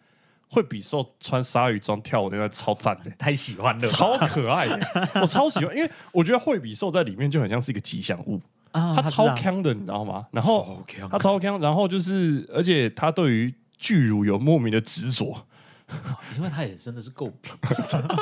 [0.48, 3.10] 会比受穿鲨鱼装跳舞那段超赞的。
[3.18, 4.80] 太喜欢了，超可爱的，
[5.22, 8.40] 我超喜欢，因为我觉得惠比寿在里面就很像是一个吉祥物，
[8.72, 10.26] 啊他超强的，你知道吗？
[10.32, 15.46] 然后他超强，然后就是，而且他对于巨乳有莫名的执着，
[16.36, 17.52] 因为他也真的是够品，
[17.86, 18.16] 真的，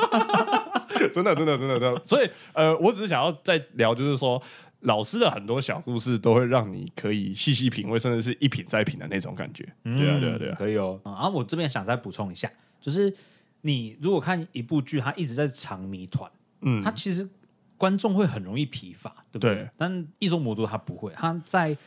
[1.11, 2.01] 真的，真的，真的。
[2.05, 4.41] 所以，呃，我只是想要再聊，就是说，
[4.81, 9.63] 老师的很多小故事都会让你可以细细品味，甚至是一品再品的那种感觉。
[9.83, 10.55] 对啊，对啊，对啊。
[10.57, 10.99] 可以哦。
[11.05, 13.13] 然后我这边想再补充一下，就是
[13.61, 16.29] 你如果看一部剧，它一直在藏谜团，
[16.61, 17.29] 嗯它其实
[17.77, 19.53] 观众会很容易疲乏，对不对？
[19.53, 21.77] 对但异兽魔都它不会，它在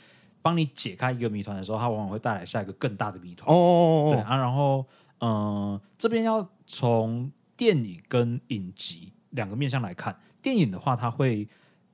[0.41, 3.53] 帮你解开一个谜团的时候，它往往会带来下一个更大的谜团。
[3.53, 4.87] 哦对啊，然后
[5.19, 11.49] 嗯、呃这边要从电影跟影集两个面向来看，电影的话，它会。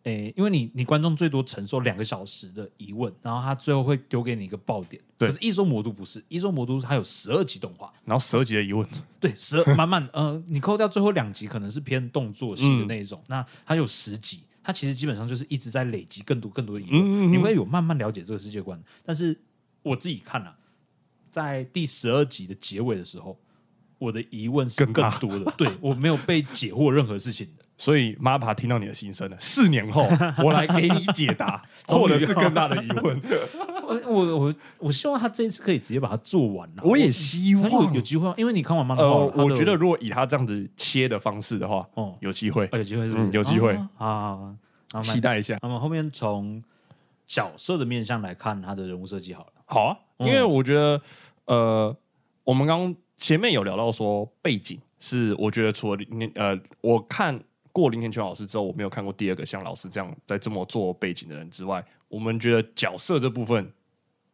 [0.04, 5.02] 诶，因为你你观众最多承受两个小时的疑问，然后他最后会丢给你一个爆点。
[5.18, 8.88] 对可是异兽魔都不是，异兽魔都它有十二集动画，然后十二集的疑问，
[9.20, 18.82] 对，十二满满呃，你扣掉最后两集可能是偏动作戏的那一种，那它有十集，它其实基本上就是一直在累积更多更多的疑问，嗯嗯嗯你会有慢慢了解这个世界观。
[19.04, 19.38] 但是
[19.82, 20.56] 我自己看啊，
[21.30, 23.38] 在第十二集的结尾的时候，
[23.98, 27.64] 我的疑问是更多的，对我没有被解惑任何事情的。
[27.80, 29.36] 所以 MAPA 听到你的心声了。
[29.40, 30.06] 四年后，
[30.44, 33.18] 我来给你解答，终 于或者是更大的疑问。
[33.88, 36.82] 我我我我希望他这一次可以直接把它做完了。
[36.84, 38.34] 我也希望有机会吗？
[38.36, 43.30] 因为你看完漫画呃我觉得如果以他这样子切的方式的话，哦，有机会哦有机会是不是？
[43.30, 44.54] 嗯有机会啊好好
[44.92, 45.18] 好，期。
[45.20, 45.58] 待一下。
[45.62, 46.62] 那么后面从
[47.26, 49.52] 角色的面向来看，他的人物设计好了。
[49.64, 51.00] 好啊，因为我觉得，
[51.46, 51.96] 呃，
[52.44, 57.40] 我们刚刚前面有聊到说背景是，我觉得除了你呃，我看
[57.72, 63.72] 过林田泉老师之后，我没有看过第二个像老师这样在这么做背景的人之外，我们觉得角色这部分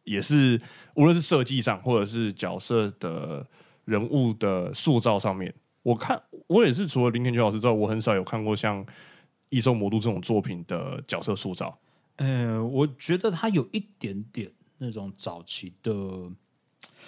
[0.03, 0.59] 也是，
[0.95, 3.45] 无论是设计上或者是角色的
[3.85, 8.85] 人物的塑造上面，我看我也是除了林田泉老师之外，我很少有看过像
[9.49, 11.77] 《异兽魔都》这种作品的角色塑造。
[12.15, 15.93] 呃，我觉得他有一点点那种早期的，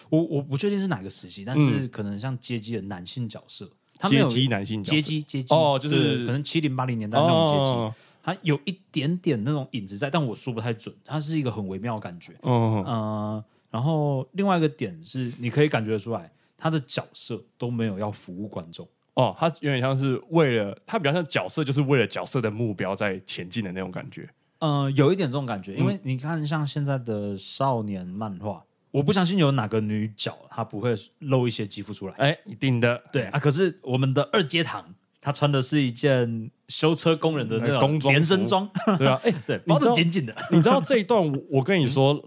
[0.10, 12.34] 我我不确定是哪个时期，但是可能像街机的男性角色，他没有嗯阶级男性角色街机街机哦就是可能七零八零年代那种街机，哦它有一点点那种影子在，但我说不太准，它是一个很微妙的感觉。
[12.44, 18.88] 嗯呃，然后另外一个点是，你可以感觉得出来，他的角色都没有要服务观众。
[19.14, 24.30] 哦，他有点像是为了他比较像角色，就是为了角色的目标在前进的那种感觉。
[24.60, 32.13] 呃，有一点这种感觉，因为嗯你看，像现在的少年漫画，我不相信有哪个女角她不会露一些肌肤出来。
[32.15, 39.19] 哎，一定的，对啊，可是我们的二阶堂，她穿的是一件修车工人的那种呃工装连身装，对啊。
[39.25, 40.36] 哎，对，包的紧紧的。
[40.52, 42.19] 你知道这一段我我跟你说，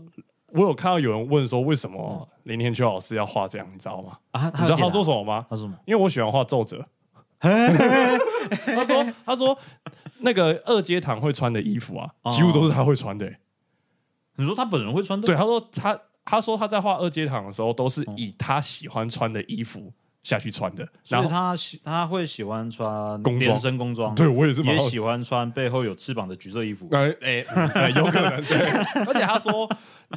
[0.48, 4.18] 我有看到有人问说，为什么林天秋老师要画这样，你知道吗？
[4.30, 5.46] 啊，你知道他做说什么吗？
[5.50, 5.76] 他说什么？
[5.86, 6.86] 因为我喜欢画皱褶。
[7.42, 9.58] 他说：“他说
[10.20, 13.36] 那个二阶堂会穿的衣服啊，哦几乎都是他会穿的、欸
[14.36, 15.26] 你说他本人会穿的？
[15.26, 20.86] 对，他说他他说他在画二阶堂的时候，都是以他喜欢穿的衣服下去穿的。
[21.02, 22.86] 所以然后，他喜他会喜欢穿
[23.22, 26.88] 工装连身工装，对我也是蛮好也喜欢穿背后有翅膀的橘色衣服。
[26.92, 28.58] 呃，哎、呃有可能对。
[29.06, 29.68] 而且他说，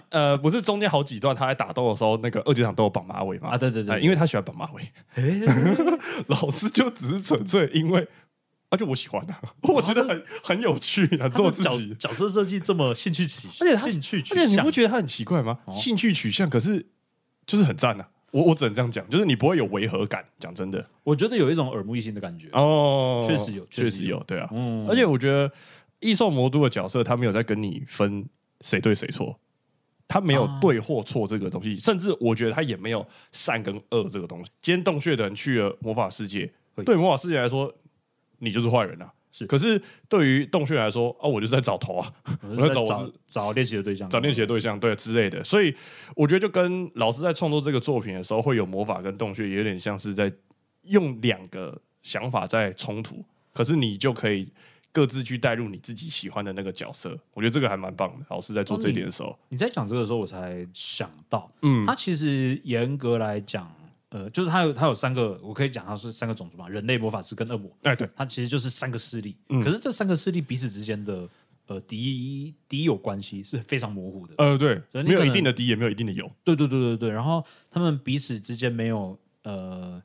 [0.09, 3.49] 呃，不是中间好几段他在打斗的时候，那个二阶堂都有绑马尾嘛？
[3.49, 4.91] 啊对对对呃因为他喜欢绑马尾。
[6.27, 8.07] 老师就只是纯粹因为，
[8.75, 11.95] 而且我喜欢啊， 我觉得很很有趣啊，做自角己。
[11.97, 15.59] 角色设计这么兴趣取，而且他兴趣取向而且你不，觉得他很奇怪吗？
[15.65, 16.85] 哦兴趣取向，可是
[17.47, 18.09] 就是很赞啊。
[18.31, 20.25] 我我只能这样讲，就是你不会有违和感。
[20.39, 22.49] 讲真的，我觉得有一种耳目一新的感觉。
[22.51, 24.49] 哦确实有确实有对啊。
[24.51, 25.49] 嗯，而且我觉得
[26.01, 28.27] 异兽魔都的角色，他没有在跟你分
[28.59, 29.39] 谁对谁错，
[30.05, 34.51] 他没有啊对或错这个东西，甚至我觉得他也没有善跟恶这个东西。
[34.61, 37.73] 今天洞穴的人去了魔法世界，会对魔法世界来说，
[38.39, 39.11] 你就是坏人啊。
[39.37, 45.43] 是可是对于洞穴来说，啊，我就是在找头啊，我我在找我找练习的对象，找练习的对象，对之类的。
[45.43, 45.75] 所以
[46.15, 50.31] 我觉得就跟老师在创作这个作品的时候，会有魔法跟洞穴，也有点像是在
[50.83, 54.49] 用两个想法在冲突，可是你就可以
[54.93, 57.19] 各自去带入你自己喜欢的那个角色。
[57.33, 58.25] 我觉得这个还蛮棒的。
[58.29, 63.69] 老师在做这一点的时候，你在讲这个的时候，我才想到，嗯他其实严格来讲，
[64.15, 69.35] 呃，就是它有它有三个，我可以讲它是三个种族嘛，人类、魔法师跟恶魔，哎，对，它其实就是三个势力。
[69.49, 71.27] 嗯可是这三个势力彼此之间的
[71.67, 74.33] 呃敌敌友关系是非常模糊的。
[74.37, 76.31] 呃，对，没有一定的敌，也没有一定的友。
[76.45, 80.01] 对对对对对，然后他们彼此之间没有呃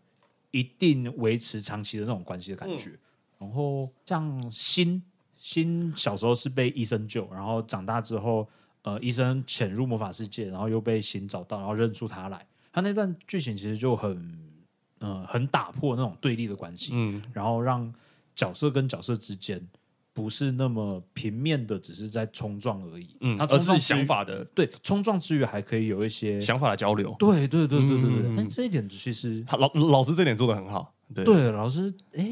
[0.50, 2.90] 一定维持长期的那种关系的感觉。
[3.38, 5.00] 然后像新
[5.36, 8.48] 新小时候是被医生救，然后长大之后，
[8.82, 12.44] 呃，医生潜入魔法世界，然后又被新找到，然后认出他来。
[12.72, 14.38] 他那段剧情其实就很
[15.00, 17.92] 呃很打破那种对立的关系，嗯，然后让
[18.34, 19.60] 角色跟角色之间
[20.12, 23.16] 不是那么平面的，只是在冲撞而已。
[23.20, 27.14] 嗯，他而是想法的对冲撞之余还可以有一些想法的交流。
[27.18, 31.24] 对对对对对对，嗯但这一点其实他老老师这点做的很好，对。
[31.24, 32.24] 对老师，哎，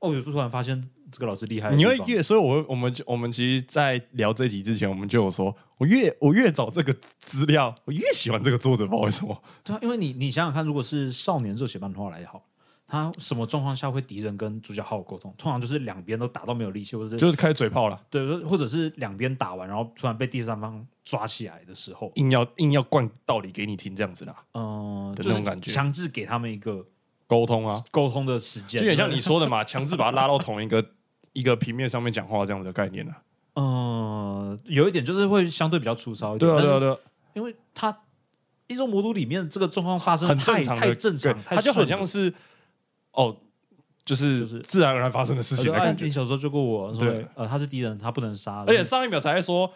[0.00, 9.42] 哦，有突然发现这个老师厉害你会越，所以我我们就我们其实，在聊这集之前，我们就有说，我越我越找这个资料，我越喜欢这个作者，不知道为什么。
[9.62, 12.42] 对啊，因为你你想想看，如果是少年热血漫画来好，
[12.86, 15.34] 他什么状况下会敌人跟主角好好沟通？
[15.36, 26.86] 通常就是两边都打到没有力气，或者是就是开嘴炮了，对，或者是两边打完，然后突然被第三方抓起来的时候，硬要硬要灌道理给你听，这样子啦，嗯、就是的那种感觉强制给他们一个
[27.26, 30.92] 沟通啊，沟通的时间，就有点像你说的嘛，强制把他拉到同一个
[31.32, 33.20] 一个平面上面讲话这样子的概念啊。
[33.56, 36.96] 嗯、有一点就是会相对比较粗糙一点，对啊，对啊，对啊，
[37.34, 37.96] 因为它
[38.66, 42.32] 一种魔都里面这个状况发生很太正常的，太正常，对太它就很像是
[43.12, 43.34] 哦，
[44.04, 46.10] 就是就是自然而然发生的事情的感觉你。
[46.10, 49.72] 小时候救过我，对对，呃，他是敌人，他不能杀，而且上一秒才在说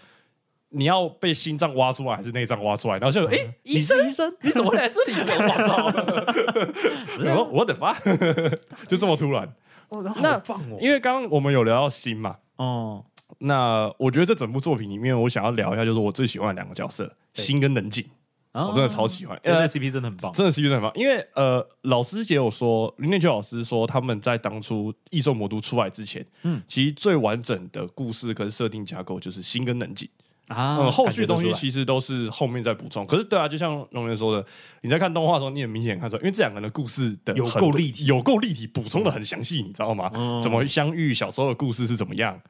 [0.71, 5.12] 你要被心脏挖出来还是内脏挖出来，然后就哎，你医生是医生， 你怎么会来这里？
[5.14, 7.25] 我操！
[7.25, 7.93] 然后我的妈，
[8.87, 9.53] 就这么突然。
[9.88, 13.05] 哦，那好棒哦，因为刚刚我们有聊到心嘛，哦，
[13.40, 18.05] 那我觉得这整部作品里面，我想要聊一下，就是我最喜欢的两个角色，新跟冷景，
[18.53, 20.92] 我真的超喜欢，这对 CP 真的很棒，真的 CP 真的很棒。
[20.94, 30.09] 因为呃，老师姐有说，林念秋老师说，他们在当初异兽魔都出来之前，嗯，其实最完整的故事跟设定架构就是新跟冷景。
[30.48, 33.07] 啊，嗯，后续东西其实都是后面再补充。
[33.07, 34.44] 可是，对啊，就像龙源说的，
[34.81, 40.11] 你在看动画的时候，你很明显看出来，因为这两个人的故事的有够立体，有够立体，补充的很详细，你知道吗？
[40.42, 42.40] 怎么相遇，小时候的故事是怎么样，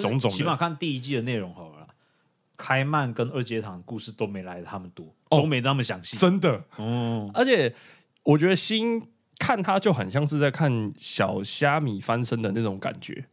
[0.00, 0.30] 种种。
[0.30, 1.86] 起码看第一季的内容好了，
[2.56, 6.64] 开曼跟二阶堂故事都没来他们多，都没那么详细，真的。
[6.78, 7.74] 嗯，而且
[8.24, 9.02] 我觉得新
[9.38, 13.26] 看他就很像是在看小虾米翻身的那种感觉。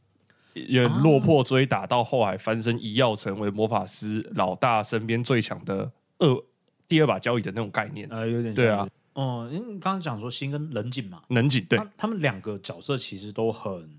[0.53, 6.43] 也落魄追打，到后来翻身一跃成为魔法师老大身边最强的二
[6.87, 8.87] 第二把交椅的那种概念，呃，有点对啊。
[9.13, 13.89] 哦，因为你刚刚讲说新跟冷景嘛，冷景对，他们两个角色其实都很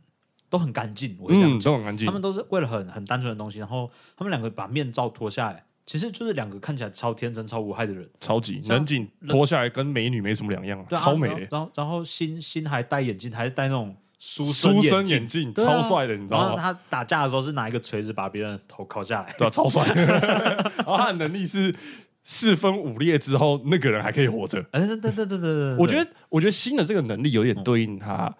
[0.54, 2.06] 都很干净，我嗯，都很干净。
[2.06, 11.28] 他们都是为了很很单纯的东西，然后他们两个把面罩脱下来，其实就是两个看起来超天真、超无害的人，超级冷景脱下来跟美女没什么两样，超美。
[11.50, 13.96] 然后然后新新还戴眼镜，还是戴那种。
[14.16, 14.44] 书
[14.80, 16.62] 生眼镜超帅的，你知道吗？
[16.62, 19.84] 他打架的时候是拿一个锤子把别人头敲下来，对，超帅。
[20.78, 21.74] 然后他的能力是
[22.22, 24.64] 四分五裂之后，那个人还可以活着。
[24.70, 28.34] 哎，对对对对对，我觉得，我觉得新的这个能力有点对应他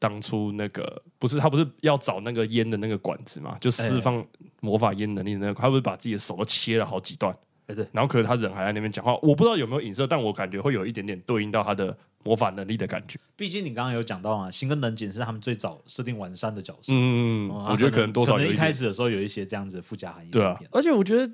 [0.00, 3.56] 当初那个，不是他不是要找那个烟的那个管子嘛？
[3.60, 4.26] 就释放
[4.60, 7.32] 魔法烟能力那个，他不是把自己的手都切了好几段？
[7.68, 7.86] 哎，对。
[7.92, 11.96] 然后可是他人还在那边讲话，我不知道有没有影射，但我感觉会有一点点对应到他的。
[12.22, 16.92] 魔法能力的感觉，毕竟你刚刚有讲到啊，新跟冷景是他们最早设定完善的角色。
[16.94, 20.30] 嗯，我觉得可能多少一开始的时候有一些这样子的附加含义。
[20.30, 21.32] 对啊，而且我觉得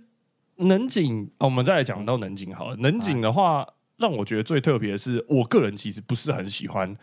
[0.58, 2.76] 冷景，我们再来讲到冷景好了。
[2.76, 6.96] 冷景的话，让我觉得最特别的是，我个人其实不是很喜欢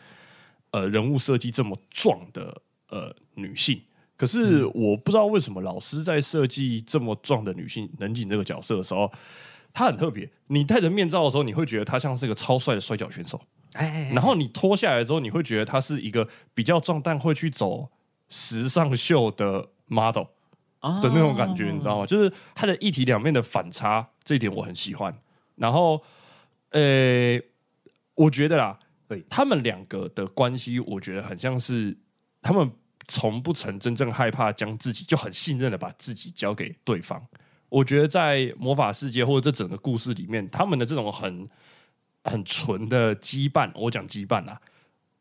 [0.73, 3.81] 呃人物设计这么壮的呃女性。
[4.17, 9.11] 可是我不知道为什么老师在设计这么壮的女性冷井这个角色的时候，
[9.73, 10.29] 她很特别。
[10.47, 13.41] 你戴着面罩的时候，你会觉得她像是一个超帅的摔跤选手。
[13.73, 17.89] 哎，然后你脱下来之后，你会觉得她是一个比较壮，但会去走
[18.29, 20.25] 时尚秀的 model
[21.01, 22.05] 的那种感觉，你知道吗？
[22.05, 25.13] 就是她的一体两面的反差，这一点我很喜欢。
[25.55, 26.01] 然后，
[26.69, 27.41] 呃，
[28.15, 28.77] 我觉得啦，
[29.13, 31.95] 对他们两个的关系，我觉得很像是
[32.41, 32.71] 他们
[33.07, 37.21] 从不曾真正害怕将自己就很信任的把自己交给对方。
[37.69, 41.47] 我觉得在魔法世界或者这整个故事里面，他们的这种很。
[42.25, 44.57] 很纯的羁绊，我讲羁绊啊，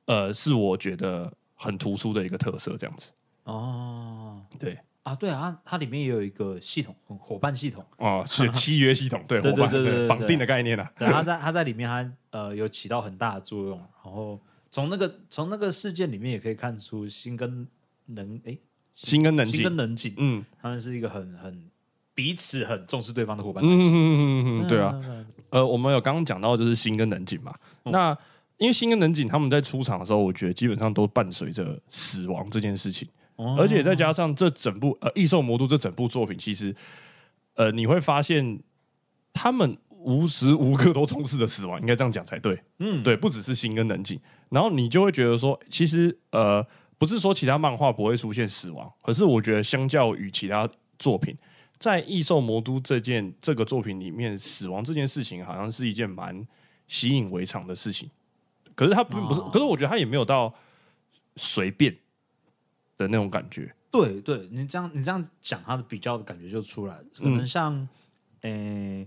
[0.05, 3.11] 呃，是我觉得很突出的一个特色，这样子。
[3.42, 10.92] 哦，对啊，对啊，它里面也有一个系统，伙伴系统哦，是契约系统，对， 伙伴对绑定的概念啊。
[10.98, 13.76] 对，它在 它在里面，它呃有起到很大的作用。
[13.78, 17.66] 然后从那个从那个事件里面也可以看出，心跟
[18.06, 18.56] 能哎，
[18.94, 21.68] 心跟能心跟能景，嗯，他们是一个很很
[22.14, 23.88] 彼此很重视对方的伙伴关系。
[23.88, 25.00] 嗯嗯嗯，对啊。
[25.50, 28.16] 呃，我们有刚刚讲到就是新跟能景嘛，那
[28.58, 33.08] 因为新跟能景他们在出场的时候，我觉得基本上都伴随着死亡这件事情，
[33.58, 36.74] 而且再加上这整部呃《异兽魔都》这整部作品，其实
[37.54, 38.60] 呃你会发现
[39.32, 42.62] 他们无时无刻都充斥着死亡，应该这样讲才对。
[42.78, 46.64] 嗯，对，不只是心跟冷静，然后你就会觉得说，其实呃
[46.98, 50.68] 不是说其他漫画不会出现死亡，可是我觉得相较于其他
[50.98, 51.36] 作品。
[51.78, 56.46] 在《异兽魔都》这件这个作品里面，死亡这件事情好像是一件蛮
[56.86, 58.08] 习以为常的事情。
[58.76, 60.54] 可是他并不是，可是我觉得他也没有到
[61.34, 61.92] 随便
[63.02, 63.74] 的那种感觉。
[63.90, 67.04] 对，对你这样你这样讲，他的比较的感觉就出来了。
[67.18, 67.86] 可能像，
[68.40, 69.06] 诶，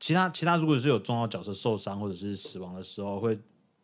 [0.00, 3.38] 其他其他如果是有重要角色受伤或者是死亡的时候，会。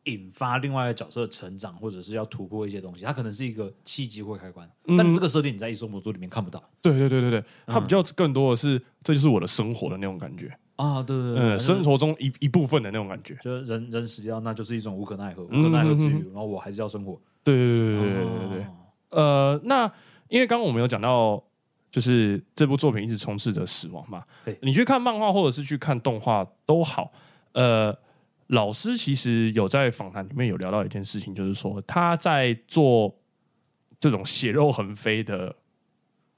[0.06, 4.70] 引发另外一个角色成长，或者是要突破一些东西，它可能是一个契机或开关。
[4.98, 6.62] 但这个设定你在《异兽魔都》里面看不到。
[6.82, 11.02] 对对对对对，它比较更多的是，这就是我的生活的那种感觉啊！
[11.02, 17.18] 对对对，嗯，生活中一一部分的那种感觉，就是人人死掉，那就是一种无可奈何，无可奈何之余，然后我还是要生活。
[17.42, 18.66] 对对对对对对对。
[19.14, 19.90] 呃，那
[20.28, 21.42] 因为刚刚我们有讲到，
[21.90, 24.24] 就是这部作品一直充斥着死亡嘛。
[24.44, 27.12] 对，你去看漫画或者是去看动画都好，
[27.52, 27.96] 呃。
[28.48, 33.12] 老师其实有在访谈里面有聊到一件事情，就是说他在做
[33.98, 35.56] 这种血肉横飞的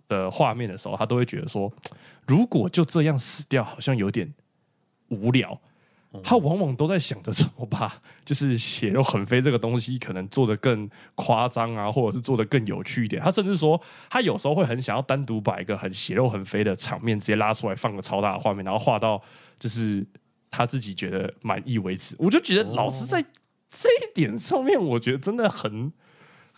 [0.07, 1.71] 的画面的时候，他都会觉得说，
[2.29, 4.33] 如果就这样死掉，好像有点
[5.09, 5.61] 无聊。
[6.23, 13.21] 他往往都在想着怎么把 就是血肉横飞这个东西，可能做的更夸张啊，或者是做的更有趣一点。
[13.23, 19.23] 他甚至说，他有时候会很想要单独把一个很血肉横飞的场面直接拉出来，放个超大的画面，然后画到
[19.59, 20.07] 就是。
[20.49, 23.21] 他自己觉得满意为止，我就觉得老师在
[23.69, 25.93] 这一点上面，我觉得真的很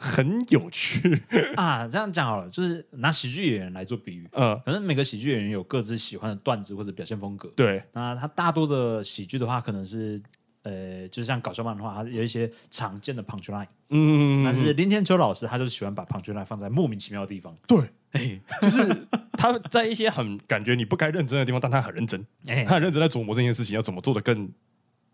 [0.00, 1.22] 很有趣
[1.56, 1.88] 啊。
[1.88, 7.48] 这样讲好了，就是拿喜剧演员来做比喻，嗯，可能每个喜剧演员有各自喜欢的段子或者表现风格。
[7.56, 10.20] 对，那他大多的喜剧的话，可能是
[10.62, 13.66] 呃，就是像搞笑漫画，他有一些常见的 punch line。
[13.90, 17.56] 嗯，但是林天秋老师他就是喜欢把 punch line 放在莫名其妙的地方。
[17.66, 17.78] 对，
[18.12, 24.50] 哎就是他在一些很感觉你不该认真的地方，但他很认真，哎，他很认真在琢磨这件事情要怎么做的更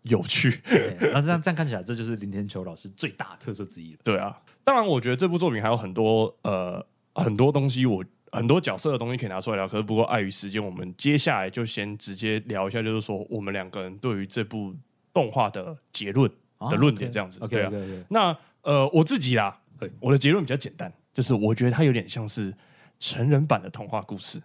[0.03, 0.59] 有趣。
[0.67, 3.99] 对然后这样这样看起来，这就是林天秋老师最大的特色之一了。
[4.03, 9.67] 对啊，当然，我觉得这部作品还有很多呃很多东西我，很多角色的东西可以拿出来聊。
[9.67, 14.75] 可是不过碍于时间，我们接下来就先直接聊一下，就是说我们两个人对于这部
[15.13, 16.29] 动画的结论
[16.69, 17.39] 的论点这样子。
[17.41, 19.57] OK 那呃我自己啦，
[19.99, 22.53] 我的结论比较简单，就是我觉得它有点像是
[22.99, 24.41] 成人版的童话故事，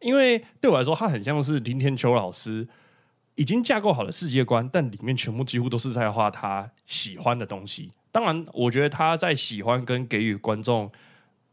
[0.00, 2.68] 因为对我来说，它很像是林天秋老师。
[3.34, 7.90] 已经架构好的世界观，但里面全部几乎都是在画他喜欢的东西。
[8.12, 10.88] 当然，我觉得他在喜欢跟给予观众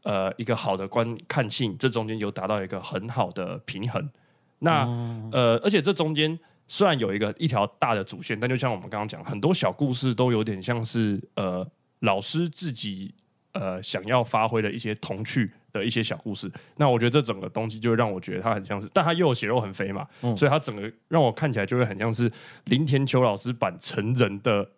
[0.02, 4.08] 呃一个好的观看性，这中间有达到一个很好的平衡。
[4.58, 4.84] 那、
[5.32, 6.38] 呃，而且这中间
[6.68, 11.66] 虽然有一个一条大的主线，但就像我们刚刚讲，很多小故事都有点像是呃
[12.00, 13.14] 老师自己
[13.52, 16.52] 呃想要发挥的一些童趣的一些小故事。
[16.76, 22.30] 那我觉得这整个东西就会让我觉得它很像是，但它又有血肉很肥嘛，嗯所以它整个让我看起来就会很像是
[22.66, 24.70] 林田秋老师版成人的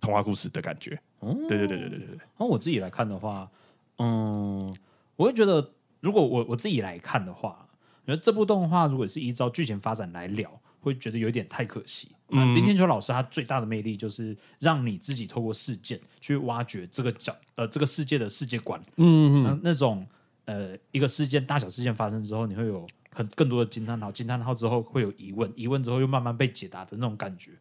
[0.00, 1.00] 童话故事的感觉。
[1.20, 3.50] 对对对对对对对，然后我自己来看的话，
[3.98, 4.72] 嗯，
[5.16, 7.66] 我会觉得，如果我我自己来看的话，
[8.04, 12.08] 我觉得这部动画如果是依照剧情发展来聊，会觉得有点太可惜。
[12.30, 20.06] 嗯，林天秋老师他最大的魅力就是让你自己透过事件去挖掘这个角呃这个世界的世界观，嗯嗯，那种
[20.44, 27.52] 呃一个事件大小事件发生之后，你会有很更多的惊叹号，惊叹号之后会有疑问，疑问之后又慢慢被解答的那种感觉，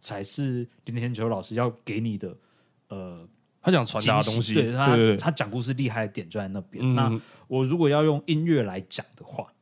[0.00, 2.36] 才是林天秋老师要给你的
[2.88, 3.28] 呃
[3.60, 6.84] 他想传达的东西，对他他讲故事厉害的点就在那边。
[6.84, 9.52] 嗯那我如果要用音乐来讲的话，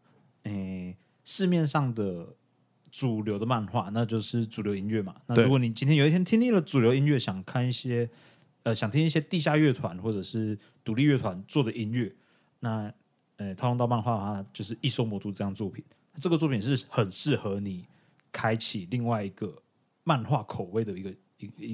[0.42, 2.34] 诶、市面上的
[2.90, 5.16] 主流的漫画，那就是主流音乐嘛。
[5.26, 8.08] 那如果你今天有一天听腻了主流音乐，想看一些
[8.62, 12.14] 呃想听一些地下乐团或者是独立乐团做的音乐，
[12.60, 12.92] 那
[13.36, 15.84] 呃套用到漫画的话，就是《异兽魔都》这样作品。
[16.20, 17.86] 这个作品是很适合你
[18.30, 19.62] 开启另外一个
[20.04, 21.12] 漫画口味的一个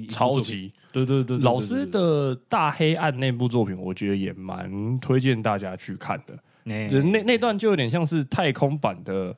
[0.09, 0.71] 超级。
[0.91, 6.37] 对对对老师的大黑暗那部作品，我觉得也蛮推荐大家去看的。
[6.63, 9.33] 那那段就有点像是太空版的《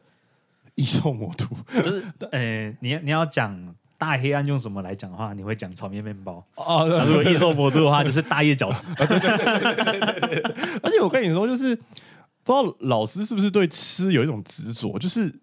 [0.76, 1.46] 异兽魔都》
[1.84, 8.90] 就是，呃， 你你要讲大黑暗用什么来讲的话，你会讲炒面面包；哦，如果异兽魔都的话，就是大叶饺子。
[10.82, 11.76] 而且我跟你说，就是
[12.44, 15.34] 不知道老师是不是对吃有一种执着，就是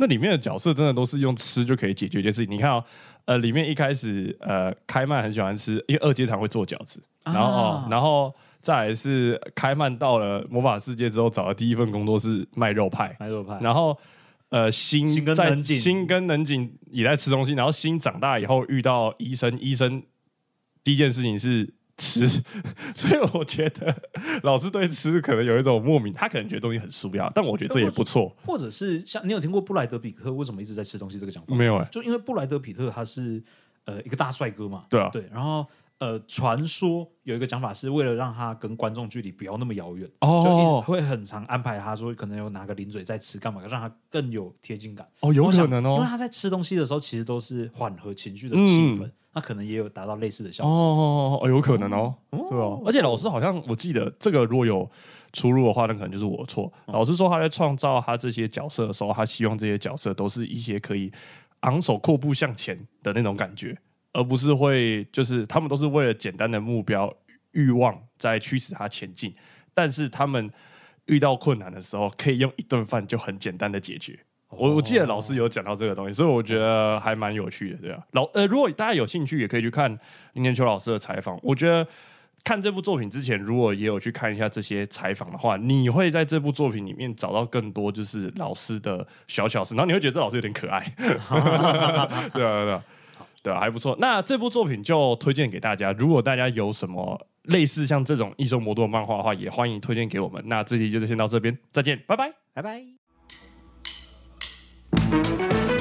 [0.00, 2.50] 那里面的角色真的都是用吃就可以解决一件事情。
[2.50, 2.82] 你看哦，
[3.26, 13.96] 呃，里面一开始呃，开曼很喜欢吃，因为二阶堂会做饺子，然后、哦啊然后再来是开曼到了魔法世界之后，找的第一份工作是卖肉派，卖肉派，然后
[14.48, 20.02] 呃，新新跟在能景新跟能井也在吃东西，然后新长大以后遇到医生，医生
[20.82, 22.26] 第一件事情是吃，
[22.96, 23.94] 所以我觉得
[24.42, 28.34] 老师对吃可能有一种莫名，他可能觉得东西很舒压，但我觉得这也不错。
[28.44, 31.54] 或者是像你有听过布莱德比特为什么一直在吃东西这个讲法？
[31.54, 33.42] 没有哎、就因为布莱德比特他是
[33.84, 35.66] 呃一个大帅哥嘛，对啊对，然后。
[36.00, 45.06] 呃，传说有一个讲法是为了让他跟观众距离不要那么遥远，哦就一直会很常安排他说可能有拿个零嘴在吃干嘛，让他更有贴近感。
[45.20, 45.96] 哦，有可能哦。
[45.96, 50.72] 因为他在吃东西的时候，其实都是缓和情绪的气氛，那可能也有达到类似的效果。
[50.72, 52.82] 哦，哦有可能哦，对哦。
[52.84, 54.90] 而且老师好像我记得这个如果有
[55.32, 56.72] 出入的话，那可能就是我错。
[56.86, 61.12] 老师说他在创造他这些角色的时候，他希望这些角色都是一些可以
[61.60, 63.76] 昂首阔步向前的那种感觉，
[64.12, 67.12] 而不是会就是他们都是为了简单的目标
[67.52, 69.34] 欲望在驱使他前进，
[69.72, 70.50] 但是他们
[71.06, 74.18] 遇到困难的时候，可以用一顿饭就很简单的解决。
[74.50, 78.02] 我我记得老师有讲到这个东西，所以我觉得还蛮有趣的，对啊。
[78.12, 79.90] 老呃，如果大家有兴趣，也可以去看
[80.34, 81.38] 林天秋老师的采访。
[81.42, 81.86] 我觉得
[82.44, 92.84] 看这部作品之前，如果也有去看一下这些采访的话，你会在这部作品里面找到更多就是老师的小巧思，然后你会觉得这老师有点可爱， 对啊对啊对啊。
[93.42, 93.96] 对啊，还不错。
[93.98, 95.90] 那这部作品就推荐给大家。
[95.92, 100.42] 如果大家有什么类似像这种异兽魔都的漫画的话，也欢迎推荐给我们。
[100.44, 102.30] 那这期就先到这边，再见，拜拜。
[102.52, 102.99] 拜拜。
[104.92, 105.79] Thank you.